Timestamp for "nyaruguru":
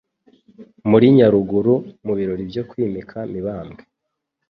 1.17-1.73